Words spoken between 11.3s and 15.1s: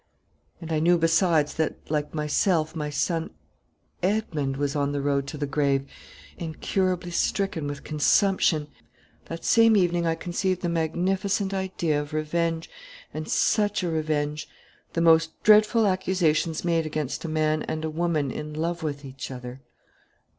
idea of revenge. And such a revenge! The